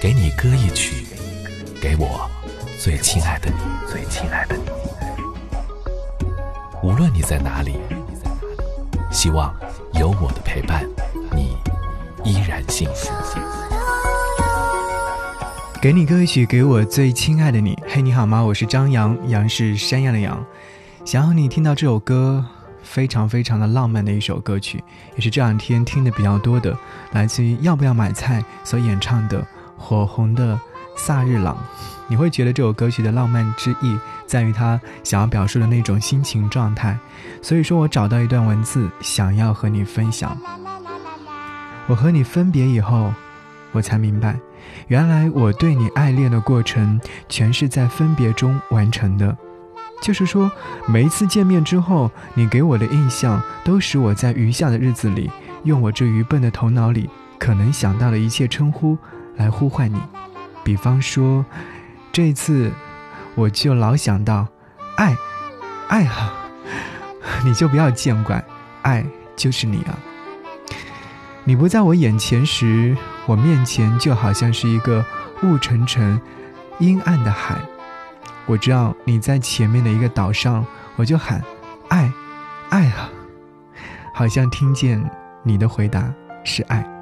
[0.00, 1.04] 给你歌一曲，
[1.78, 2.26] 给我
[2.82, 3.56] 最亲爱的你，
[3.86, 4.62] 最亲爱的你。
[6.82, 7.74] 无论你在哪里，
[9.12, 9.54] 希望
[9.92, 10.88] 有我的陪伴，
[11.34, 11.54] 你
[12.24, 13.10] 依然幸福。
[15.82, 17.78] 给你歌一曲，给我最亲爱的你。
[17.86, 18.40] 嘿，你好吗？
[18.42, 20.42] 我是张扬，杨是山羊的羊。
[21.04, 22.42] 想要你听到这首歌，
[22.82, 24.82] 非常非常的浪漫的一首歌曲，
[25.16, 26.74] 也是这两天听的比较多的，
[27.12, 29.42] 来自于要不要买菜所演唱的
[29.80, 30.60] 《火红的
[30.96, 31.56] 萨日朗》。
[32.06, 36.98] 你会觉得这首歌曲的浪漫之意，在于他想要表述的那种心情状态。
[37.40, 40.36] 所以说我找到一段文字，想要和你分享。
[41.86, 43.12] 我和你分别以后，
[43.72, 44.38] 我才明白。
[44.88, 49.36] 原来我对你爱恋的过程，全是在分别中完成的。
[50.02, 50.50] 就是说，
[50.88, 55.30] 每一次见面之后，你给我的印象，都使我在余下的日子里，
[55.62, 58.98] 用我这愚笨的头脑里可能想到的一切称呼
[59.40, 59.98] 来呼唤你。
[60.62, 61.44] 比方说，
[62.12, 62.70] 这一次，
[63.34, 64.46] 我就老想到，
[64.96, 65.16] 爱，
[65.88, 66.34] 爱啊，
[67.42, 68.44] 你就不要见怪，
[68.82, 69.02] 爱
[69.34, 69.98] 就是你啊。
[71.44, 75.02] 你不在我眼前时，我面前就好像是一个
[75.42, 76.20] 雾沉沉、
[76.78, 77.56] 阴暗的海。
[78.44, 80.64] 我知道你在前面的一个岛上，
[80.96, 81.42] 我就喊
[81.88, 82.12] 爱，
[82.68, 83.08] 爱啊！
[84.12, 85.02] 好像听见
[85.42, 86.12] 你的回答
[86.44, 86.99] 是爱。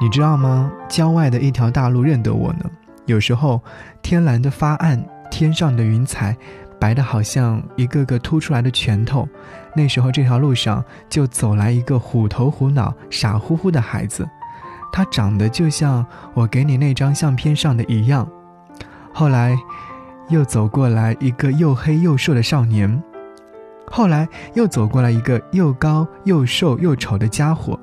[0.00, 0.70] 你知道吗？
[0.88, 2.70] 郊外的一条大路认得我呢。
[3.06, 3.60] 有时候
[4.00, 6.36] 天蓝的发暗，天上的云彩。
[6.80, 9.28] 白的好像一个个凸出来的拳头，
[9.74, 14.24] 那时候这条路上就走来一个虎头虎脑、傻乎乎的孩子，
[14.92, 18.28] 他长得就像我给你那张相片上的一样。
[19.12, 19.58] 后来，
[20.28, 23.02] 又走过来一个又黑又瘦的少年，
[23.90, 27.76] 后来又走过来一个又高又瘦又丑的家伙，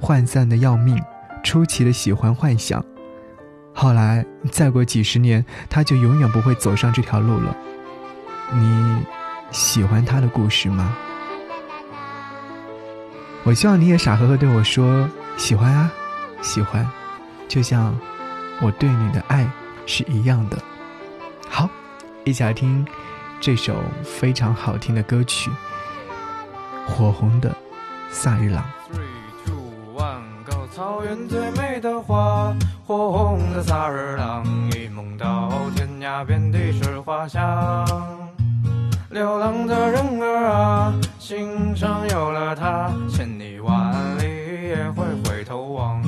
[0.00, 1.00] 涣散的要命，
[1.42, 2.84] 出奇的喜欢幻想。
[3.72, 7.56] 后来再过几十年，他就永远不会走上这条路了。
[8.52, 9.02] 你
[9.50, 10.96] 喜欢他的故事吗？
[13.44, 15.08] 我希望你也傻呵呵对我说
[15.38, 15.90] 喜欢啊，
[16.42, 16.86] 喜欢，
[17.48, 17.96] 就像
[18.60, 19.48] 我对你的爱
[19.86, 20.58] 是一样的。
[21.48, 21.68] 好，
[22.24, 22.86] 一起来听
[23.40, 25.50] 这首非常好听的歌曲
[26.90, 27.56] 《火红的
[28.10, 28.62] 萨日朗》。
[30.72, 32.54] 草原最美的花，
[32.86, 37.84] 火红的萨日朗，一梦到天涯，遍地是花香。
[39.10, 46.00] 流浪的人儿啊，心上有了他，千里万里也会回头望。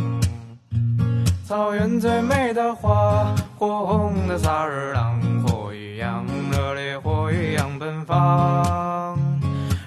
[1.44, 9.18] 草原最美的花，火红的萨日朗，火一样热烈，火一样奔放。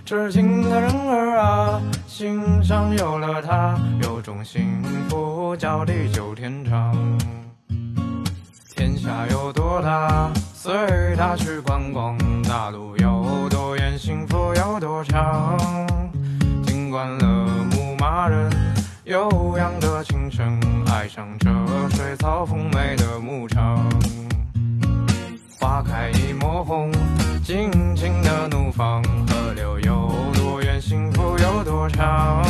[0.03, 1.81] 痴情的人儿啊，
[2.17, 6.95] 心上有了他，有种幸福叫地久天长。
[8.73, 10.31] 天下有多大？
[10.53, 10.73] 随
[11.17, 15.57] 他去观光，大路有多远，幸福有多长。
[16.65, 18.49] 听惯了牧马人
[19.03, 21.49] 悠扬的琴声，爱上这
[21.97, 23.85] 水草丰美的牧场。
[25.59, 26.89] 花开一抹红，
[27.43, 29.03] 尽情的怒放。
[29.03, 30.04] 河流，有
[31.65, 32.43] 多长。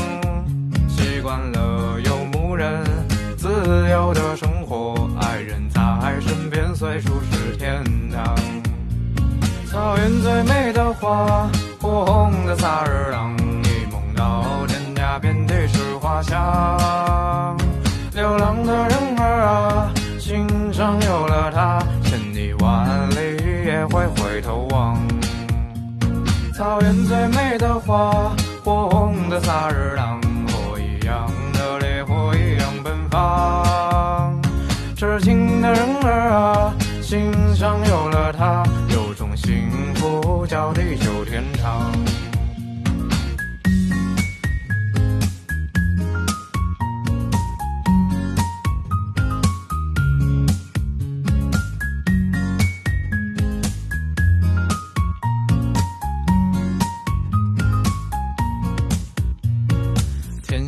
[0.89, 2.83] 习惯了游牧人
[3.37, 3.47] 自
[3.89, 5.81] 由的生活，爱人在
[6.19, 7.81] 身边，随处是天
[8.11, 8.35] 堂。
[9.71, 11.49] 草原最美的花，
[11.81, 13.33] 火红的萨日朗，
[13.63, 17.57] 一梦到天涯，遍地是花香。
[18.13, 24.97] 流浪的人儿啊，心上有了他，千里万里也会回头望。
[26.53, 28.33] 草原最美的花，
[29.35, 34.41] 的萨日朗，火一样的烈火一样奔放。
[34.95, 38.63] 痴情的人儿啊，心上有了他。
[39.35, 41.91] 幸福叫地久天长。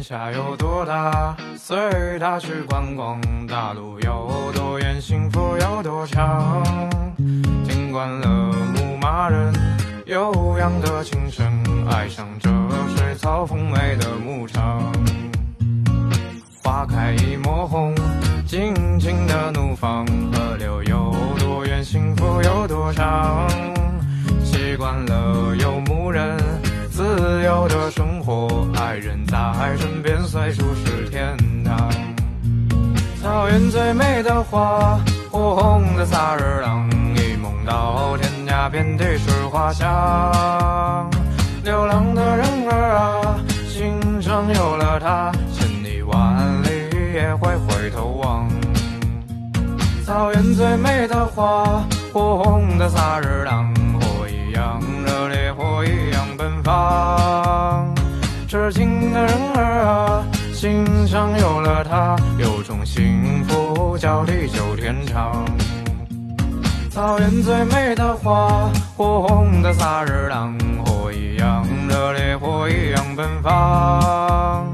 [0.08, 1.78] 下有多大，随
[2.18, 6.64] 他去观光；大路有多远，幸福有多长。
[7.66, 8.28] 听惯了
[8.74, 8.96] 牧。
[9.02, 9.54] 马人
[10.06, 11.46] 悠扬的琴声，
[11.90, 12.50] 爱上这
[12.96, 14.82] 水草丰美的牧场。
[16.64, 17.94] 花开一抹红，
[18.48, 20.06] 尽情的怒放。
[20.32, 23.46] 河流有多远，幸福有多长。
[24.42, 26.38] 习惯了游牧人
[26.90, 27.04] 自
[27.44, 28.17] 由的生活，
[29.00, 29.38] 人在
[29.78, 31.90] 身边，随处是天堂。
[33.22, 35.00] 草原最美的花，
[35.32, 41.10] 火红的萨日朗，一梦到天涯，遍地是花香。
[41.64, 48.50] 流浪的人儿啊，心上有了她，千里万里也会回头望。
[50.06, 51.84] 草原最美的花，
[52.14, 54.82] 火红的萨日朗，火一样
[59.26, 65.46] 人儿啊，心上有了她，有种幸福叫地久天长。
[66.90, 74.66] 草原最美的花，火红的萨日朗，火一样热烈，火一样奔放。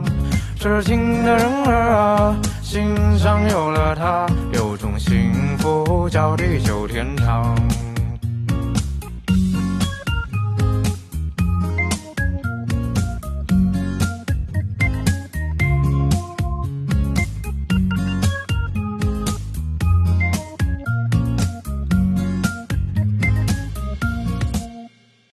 [0.58, 7.54] 痴情的人儿啊，心上有了她，有种幸福叫地久天长。